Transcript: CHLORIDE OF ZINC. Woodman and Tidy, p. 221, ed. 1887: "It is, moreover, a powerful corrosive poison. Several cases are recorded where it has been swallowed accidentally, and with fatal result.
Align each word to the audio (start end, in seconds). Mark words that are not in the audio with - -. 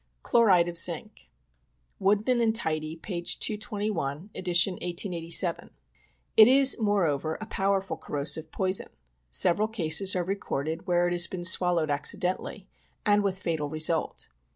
CHLORIDE 0.23 0.67
OF 0.67 0.75
ZINC. 0.79 1.29
Woodman 1.99 2.41
and 2.41 2.55
Tidy, 2.55 2.95
p. 2.95 3.21
221, 3.21 4.31
ed. 4.33 4.47
1887: 4.47 5.69
"It 6.35 6.47
is, 6.47 6.75
moreover, 6.79 7.35
a 7.39 7.45
powerful 7.45 7.97
corrosive 7.97 8.51
poison. 8.51 8.89
Several 9.29 9.67
cases 9.67 10.15
are 10.15 10.23
recorded 10.23 10.87
where 10.87 11.07
it 11.07 11.13
has 11.13 11.27
been 11.27 11.45
swallowed 11.45 11.91
accidentally, 11.91 12.67
and 13.05 13.21
with 13.21 13.37
fatal 13.37 13.69
result. 13.69 14.27